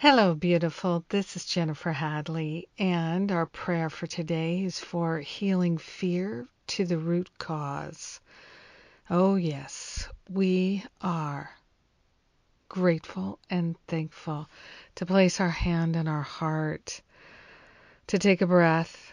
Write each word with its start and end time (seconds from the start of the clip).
Hello, 0.00 0.32
beautiful. 0.32 1.04
This 1.08 1.34
is 1.34 1.44
Jennifer 1.44 1.90
Hadley, 1.90 2.68
and 2.78 3.32
our 3.32 3.46
prayer 3.46 3.90
for 3.90 4.06
today 4.06 4.62
is 4.62 4.78
for 4.78 5.18
healing 5.18 5.76
fear 5.76 6.46
to 6.68 6.84
the 6.84 6.98
root 6.98 7.28
cause. 7.38 8.20
Oh, 9.10 9.34
yes, 9.34 10.08
we 10.30 10.84
are 11.00 11.50
grateful 12.68 13.40
and 13.50 13.74
thankful 13.88 14.48
to 14.94 15.04
place 15.04 15.40
our 15.40 15.48
hand 15.48 15.96
on 15.96 16.06
our 16.06 16.22
heart, 16.22 17.02
to 18.06 18.20
take 18.20 18.40
a 18.40 18.46
breath 18.46 19.12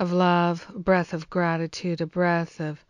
of 0.00 0.10
love, 0.10 0.66
a 0.74 0.80
breath 0.80 1.12
of 1.14 1.30
gratitude, 1.30 2.00
a 2.00 2.06
breath 2.06 2.58
of 2.60 2.84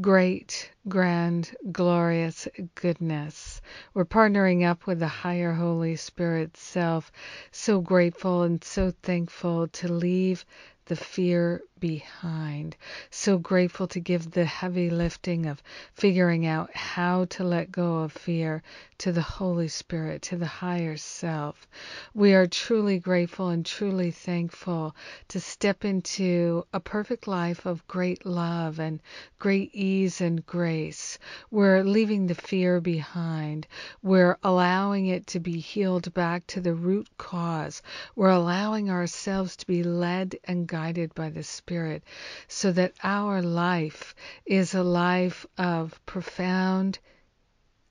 great, 0.00 0.70
grand, 0.88 1.56
glorious 1.72 2.46
goodness. 2.74 3.60
We're 3.94 4.04
partnering 4.04 4.64
up 4.64 4.86
with 4.86 5.00
the 5.00 5.08
higher 5.08 5.52
Holy 5.52 5.96
Spirit 5.96 6.56
self. 6.56 7.10
So 7.50 7.80
grateful 7.80 8.42
and 8.42 8.62
so 8.62 8.92
thankful 9.02 9.66
to 9.68 9.92
leave 9.92 10.44
the 10.86 10.96
fear 10.96 11.62
behind. 11.80 12.76
So 13.10 13.38
grateful 13.38 13.88
to 13.88 14.00
give 14.00 14.30
the 14.30 14.44
heavy 14.44 14.90
lifting 14.90 15.46
of 15.46 15.62
figuring 15.94 16.46
out 16.46 16.74
how 16.76 17.24
to 17.30 17.42
let 17.44 17.72
go 17.72 18.00
of 18.00 18.12
fear 18.12 18.62
to 18.98 19.12
the 19.12 19.22
Holy 19.22 19.68
Spirit, 19.68 20.20
to 20.20 20.36
the 20.36 20.46
higher 20.46 20.98
self. 20.98 21.66
We 22.12 22.34
are 22.34 22.46
truly 22.46 22.98
grateful 22.98 23.48
and 23.48 23.64
truly 23.64 24.10
thankful 24.10 24.94
to 25.28 25.40
step 25.40 25.86
into 25.86 26.66
a 26.74 26.80
perfect 26.80 27.26
life 27.26 27.64
of 27.64 27.86
great 27.88 28.26
love 28.26 28.78
and 28.78 29.00
great 29.38 29.74
ease 29.74 30.20
and 30.20 30.44
grace. 30.44 31.18
We're 31.50 31.82
leaving 31.82 32.26
the 32.26 32.34
fear 32.34 32.80
behind. 32.82 33.66
We're 34.02 34.36
allowing 34.42 35.06
it 35.06 35.26
to 35.28 35.40
be 35.40 35.58
healed 35.60 36.12
back 36.12 36.46
to 36.48 36.60
the 36.60 36.74
root 36.74 37.08
cause. 37.16 37.80
We're 38.14 38.28
allowing 38.28 38.90
ourselves 38.90 39.56
to 39.56 39.66
be 39.66 39.82
led 39.82 40.36
and 40.44 40.66
guided 40.66 41.14
by 41.14 41.30
the 41.30 41.42
Spirit. 41.42 41.69
Spirit, 41.70 42.02
so 42.48 42.72
that 42.72 42.94
our 43.04 43.40
life 43.42 44.16
is 44.44 44.74
a 44.74 44.82
life 44.82 45.46
of 45.56 46.04
profound 46.04 46.98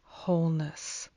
wholeness. 0.03 1.07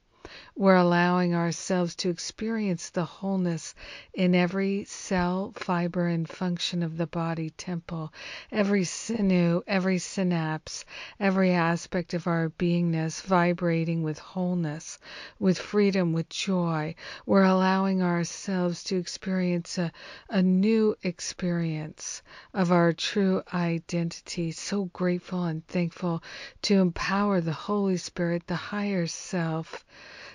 We're 0.54 0.76
allowing 0.76 1.34
ourselves 1.34 1.96
to 1.96 2.10
experience 2.10 2.90
the 2.90 3.06
wholeness 3.06 3.74
in 4.12 4.34
every 4.34 4.84
cell, 4.84 5.52
fiber, 5.56 6.06
and 6.06 6.28
function 6.28 6.82
of 6.82 6.98
the 6.98 7.06
body 7.06 7.50
temple, 7.50 8.12
every 8.52 8.84
sinew, 8.84 9.62
every 9.66 9.98
synapse, 9.98 10.84
every 11.18 11.52
aspect 11.52 12.12
of 12.12 12.26
our 12.26 12.50
beingness 12.50 13.22
vibrating 13.22 14.02
with 14.02 14.18
wholeness, 14.18 14.98
with 15.38 15.58
freedom, 15.58 16.12
with 16.12 16.28
joy. 16.28 16.94
We're 17.24 17.44
allowing 17.44 18.02
ourselves 18.02 18.84
to 18.84 18.98
experience 18.98 19.78
a, 19.78 19.90
a 20.28 20.42
new 20.42 20.94
experience 21.02 22.22
of 22.52 22.70
our 22.70 22.92
true 22.92 23.42
identity. 23.54 24.52
So 24.52 24.84
grateful 24.92 25.44
and 25.44 25.66
thankful 25.66 26.22
to 26.62 26.74
empower 26.74 27.40
the 27.40 27.52
Holy 27.52 27.96
Spirit, 27.96 28.46
the 28.46 28.54
higher 28.54 29.06
self 29.06 29.84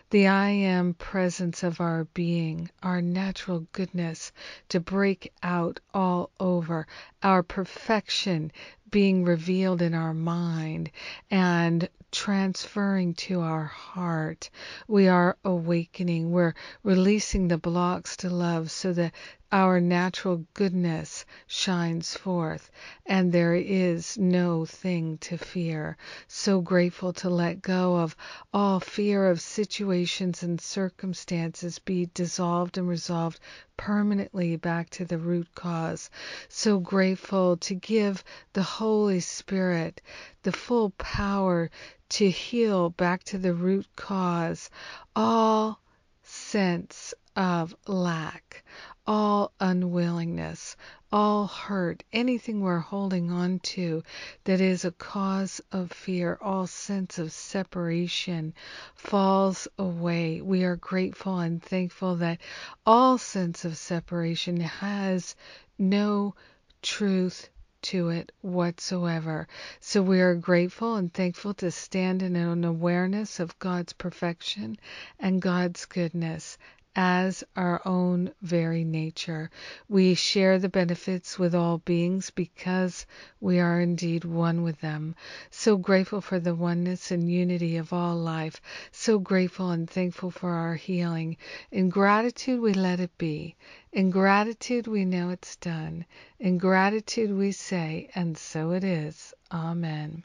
the 0.09 0.27
I 0.27 0.49
am 0.49 0.93
presence 0.93 1.63
of 1.63 1.81
our 1.81 2.05
being, 2.05 2.69
our 2.81 3.01
natural 3.01 3.67
goodness 3.73 4.31
to 4.69 4.79
break 4.79 5.33
out 5.43 5.81
all 5.93 6.31
over, 6.39 6.87
our 7.21 7.43
perfection 7.43 8.51
being 8.89 9.25
revealed 9.25 9.81
in 9.81 9.93
our 9.93 10.13
mind 10.13 10.91
and 11.29 11.89
transferring 12.09 13.13
to 13.15 13.41
our 13.41 13.65
heart. 13.65 14.49
We 14.87 15.09
are 15.09 15.37
awakening. 15.43 16.31
We're 16.31 16.53
releasing 16.83 17.49
the 17.49 17.57
blocks 17.57 18.15
to 18.17 18.29
love 18.29 18.71
so 18.71 18.93
that 18.93 19.13
our 19.51 19.79
natural 19.79 20.45
goodness 20.53 21.25
shines 21.47 22.15
forth, 22.15 22.69
and 23.05 23.31
there 23.31 23.55
is 23.55 24.17
no 24.17 24.65
thing 24.65 25.17
to 25.19 25.37
fear. 25.37 25.95
So 26.27 26.59
grateful 26.59 27.13
to 27.13 27.29
let 27.29 27.61
go 27.61 27.95
of 27.95 28.15
all 28.53 28.79
fear 28.79 29.27
of 29.27 29.39
situations 29.39 30.43
and 30.43 30.59
circumstances, 30.59 31.79
be 31.79 32.09
dissolved 32.13 32.77
and 32.77 32.87
resolved 32.87 33.39
permanently 33.77 34.57
back 34.57 34.89
to 34.89 35.05
the 35.05 35.17
root 35.17 35.47
cause. 35.55 36.09
So 36.49 36.79
grateful 36.79 37.57
to 37.57 37.73
give 37.75 38.23
the 38.53 38.63
Holy 38.63 39.21
Spirit 39.21 40.01
the 40.43 40.51
full 40.51 40.89
power 40.91 41.69
to 42.09 42.29
heal 42.29 42.89
back 42.89 43.23
to 43.25 43.37
the 43.37 43.53
root 43.53 43.87
cause 43.95 44.69
all 45.15 45.79
sense 46.23 47.13
of 47.37 47.75
lack, 47.87 48.63
all 49.07 49.53
unwillingness, 49.61 50.75
all 51.13 51.47
hurt, 51.47 52.03
anything 52.11 52.59
we're 52.59 52.79
holding 52.79 53.31
on 53.31 53.57
to 53.59 54.03
that 54.43 54.59
is 54.59 54.83
a 54.83 54.91
cause 54.91 55.61
of 55.71 55.89
fear, 55.91 56.37
all 56.41 56.67
sense 56.67 57.17
of 57.17 57.31
separation 57.31 58.53
falls 58.95 59.65
away. 59.79 60.41
We 60.41 60.65
are 60.65 60.75
grateful 60.75 61.39
and 61.39 61.63
thankful 61.63 62.17
that 62.17 62.41
all 62.85 63.17
sense 63.17 63.63
of 63.63 63.77
separation 63.77 64.59
has 64.59 65.35
no 65.77 66.35
truth 66.81 67.49
to 67.83 68.09
it 68.09 68.31
whatsoever. 68.41 69.47
So 69.79 70.01
we 70.01 70.19
are 70.19 70.35
grateful 70.35 70.95
and 70.95 71.13
thankful 71.13 71.53
to 71.55 71.71
stand 71.71 72.21
in 72.21 72.35
an 72.35 72.65
awareness 72.65 73.39
of 73.39 73.57
God's 73.59 73.93
perfection 73.93 74.77
and 75.19 75.41
God's 75.41 75.85
goodness 75.85 76.57
as 76.99 77.43
our 77.55 77.79
own 77.85 78.33
very 78.41 78.83
nature. 78.83 79.51
We 79.87 80.15
share 80.15 80.57
the 80.57 80.67
benefits 80.67 81.37
with 81.37 81.53
all 81.53 81.77
beings 81.77 82.31
because 82.31 83.05
we 83.39 83.59
are 83.59 83.79
indeed 83.79 84.25
one 84.25 84.63
with 84.63 84.81
them. 84.81 85.15
So 85.51 85.77
grateful 85.77 86.21
for 86.21 86.39
the 86.39 86.55
oneness 86.55 87.11
and 87.11 87.31
unity 87.31 87.77
of 87.77 87.93
all 87.93 88.15
life. 88.15 88.59
So 88.91 89.19
grateful 89.19 89.69
and 89.69 89.87
thankful 89.87 90.31
for 90.31 90.49
our 90.49 90.73
healing. 90.73 91.37
In 91.71 91.89
gratitude, 91.89 92.59
we 92.61 92.73
let 92.73 92.99
it 92.99 93.15
be. 93.19 93.55
In 93.93 94.09
gratitude, 94.09 94.87
we 94.87 95.05
know 95.05 95.29
it's 95.29 95.55
done. 95.57 96.03
In 96.39 96.57
gratitude, 96.57 97.31
we 97.31 97.51
say, 97.51 98.09
and 98.15 98.35
so 98.35 98.71
it 98.71 98.83
is. 98.83 99.35
Amen. 99.51 100.23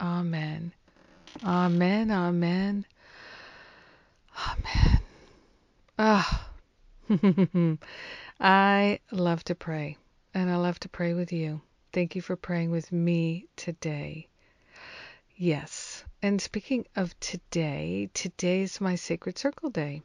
Amen. 0.00 0.72
Amen. 1.44 2.10
Amen. 2.10 2.86
Amen. 4.48 5.00
Ah, 6.02 6.48
I 8.40 9.00
love 9.12 9.44
to 9.44 9.54
pray, 9.54 9.98
and 10.32 10.48
I 10.48 10.56
love 10.56 10.80
to 10.80 10.88
pray 10.88 11.12
with 11.12 11.30
you. 11.30 11.60
Thank 11.92 12.16
you 12.16 12.22
for 12.22 12.36
praying 12.36 12.70
with 12.70 12.90
me 12.90 13.48
today. 13.54 14.26
Yes, 15.36 16.02
and 16.22 16.40
speaking 16.40 16.86
of 16.96 17.20
today, 17.20 18.08
today 18.14 18.62
is 18.62 18.80
my 18.80 18.94
Sacred 18.94 19.36
Circle 19.36 19.68
Day. 19.68 20.00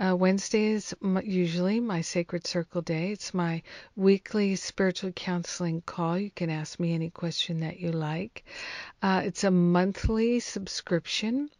Uh, 0.00 0.14
Wednesday 0.14 0.66
is 0.66 0.94
usually 1.24 1.80
my 1.80 2.02
Sacred 2.02 2.46
Circle 2.46 2.82
Day. 2.82 3.10
It's 3.10 3.34
my 3.34 3.62
weekly 3.96 4.54
spiritual 4.54 5.10
counseling 5.10 5.80
call. 5.80 6.20
You 6.20 6.30
can 6.30 6.50
ask 6.50 6.78
me 6.78 6.94
any 6.94 7.10
question 7.10 7.58
that 7.60 7.80
you 7.80 7.90
like. 7.90 8.44
Uh, 9.02 9.22
it's 9.24 9.42
a 9.42 9.50
monthly 9.50 10.38
subscription 10.38 11.50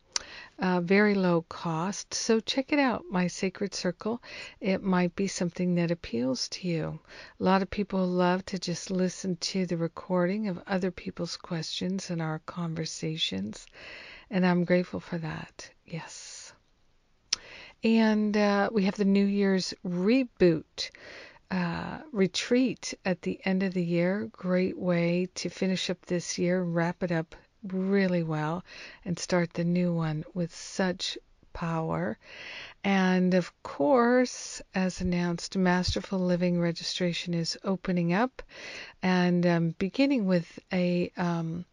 uh, 0.58 0.80
very 0.80 1.14
low 1.14 1.42
cost. 1.42 2.14
So 2.14 2.40
check 2.40 2.72
it 2.72 2.78
out, 2.78 3.04
My 3.10 3.26
Sacred 3.26 3.74
Circle. 3.74 4.22
It 4.60 4.82
might 4.82 5.14
be 5.14 5.26
something 5.26 5.74
that 5.74 5.90
appeals 5.90 6.48
to 6.50 6.68
you. 6.68 6.98
A 7.38 7.44
lot 7.44 7.62
of 7.62 7.70
people 7.70 8.06
love 8.06 8.44
to 8.46 8.58
just 8.58 8.90
listen 8.90 9.36
to 9.36 9.66
the 9.66 9.76
recording 9.76 10.48
of 10.48 10.62
other 10.66 10.90
people's 10.90 11.36
questions 11.36 12.10
and 12.10 12.22
our 12.22 12.40
conversations, 12.46 13.66
and 14.30 14.46
I'm 14.46 14.64
grateful 14.64 15.00
for 15.00 15.18
that. 15.18 15.70
Yes. 15.84 16.52
And 17.84 18.36
uh, 18.36 18.70
we 18.72 18.84
have 18.84 18.96
the 18.96 19.04
New 19.04 19.26
Year's 19.26 19.74
reboot. 19.86 20.90
Uh, 21.48 21.98
retreat 22.10 22.92
at 23.04 23.22
the 23.22 23.38
end 23.44 23.62
of 23.62 23.72
the 23.72 23.84
year. 23.84 24.28
Great 24.32 24.76
way 24.76 25.28
to 25.36 25.48
finish 25.48 25.88
up 25.88 26.04
this 26.06 26.38
year, 26.38 26.60
wrap 26.60 27.04
it 27.04 27.12
up 27.12 27.36
really 27.72 28.22
well 28.22 28.64
and 29.04 29.18
start 29.18 29.52
the 29.52 29.64
new 29.64 29.92
one 29.92 30.24
with 30.34 30.54
such 30.54 31.18
power. 31.52 32.18
And 32.84 33.32
of 33.32 33.50
course, 33.62 34.60
as 34.74 35.00
announced, 35.00 35.56
Masterful 35.56 36.18
Living 36.18 36.60
registration 36.60 37.32
is 37.32 37.56
opening 37.64 38.12
up 38.12 38.42
and 39.02 39.46
um, 39.46 39.74
beginning 39.78 40.26
with 40.26 40.58
a 40.70 41.10
um, 41.16 41.64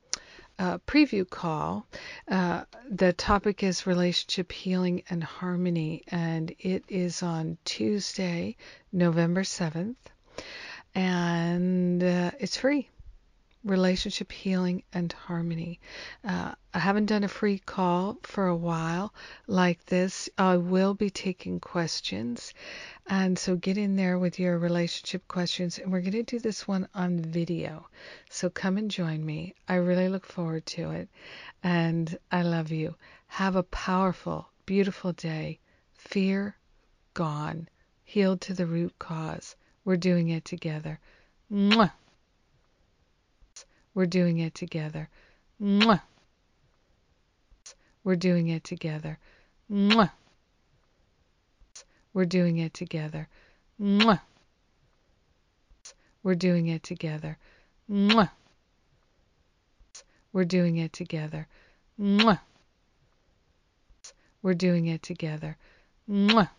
uh, 0.57 0.77
preview 0.87 1.29
call. 1.29 1.85
Uh, 2.29 2.63
the 2.89 3.11
topic 3.11 3.61
is 3.61 3.85
relationship 3.85 4.51
healing 4.51 5.03
and 5.09 5.23
harmony, 5.23 6.03
and 6.07 6.55
it 6.59 6.85
is 6.87 7.21
on 7.21 7.57
Tuesday, 7.65 8.55
November 8.91 9.41
7th, 9.41 9.95
and 10.95 12.01
uh, 12.01 12.31
it's 12.39 12.55
free 12.55 12.87
relationship 13.63 14.31
healing 14.31 14.83
and 14.91 15.13
harmony. 15.13 15.79
Uh, 16.23 16.53
I 16.73 16.79
haven't 16.79 17.05
done 17.05 17.23
a 17.23 17.29
free 17.29 17.59
call 17.59 18.17
for 18.23 18.47
a 18.47 18.55
while 18.55 19.13
like 19.47 19.85
this. 19.85 20.29
I 20.37 20.57
will 20.57 20.93
be 20.93 21.09
taking 21.09 21.59
questions. 21.59 22.53
And 23.07 23.37
so 23.39 23.55
get 23.55 23.77
in 23.77 23.95
there 23.95 24.19
with 24.19 24.39
your 24.39 24.57
relationship 24.57 25.27
questions. 25.27 25.79
And 25.79 25.91
we're 25.91 26.01
going 26.01 26.11
to 26.11 26.23
do 26.23 26.39
this 26.39 26.67
one 26.67 26.87
on 26.93 27.19
video. 27.19 27.87
So 28.29 28.49
come 28.49 28.77
and 28.77 28.91
join 28.91 29.25
me. 29.25 29.55
I 29.67 29.75
really 29.75 30.09
look 30.09 30.25
forward 30.25 30.65
to 30.67 30.91
it. 30.91 31.09
And 31.63 32.17
I 32.31 32.41
love 32.41 32.71
you. 32.71 32.95
Have 33.27 33.55
a 33.55 33.63
powerful, 33.63 34.49
beautiful 34.65 35.13
day. 35.13 35.59
Fear 35.95 36.55
gone. 37.13 37.69
Healed 38.03 38.41
to 38.41 38.53
the 38.53 38.65
root 38.65 38.93
cause. 38.99 39.55
We're 39.85 39.97
doing 39.97 40.29
it 40.29 40.45
together. 40.45 40.99
Mwah. 41.51 41.91
We're 43.93 44.05
doing 44.05 44.39
it 44.39 44.55
together. 44.55 45.09
Mwah. 45.61 46.01
We're 48.03 48.15
doing 48.15 48.49
it 48.49 48.63
together. 48.63 49.19
Mwah. 49.71 50.11
We're 52.13 52.25
doing 52.25 52.57
it 52.57 52.73
together. 52.73 53.27
Mwah. 53.79 54.21
We're 56.23 56.35
doing 56.35 56.67
it 56.67 56.83
together. 56.83 57.37
Mwah. 57.89 58.31
We're 60.31 60.45
doing 60.45 60.77
it 60.77 60.93
together. 60.93 61.47
Mwah. 61.99 62.39
We're 64.41 64.53
doing 64.53 64.87
it 64.87 65.03
together. 65.03 65.57
Mwah. 66.09 66.49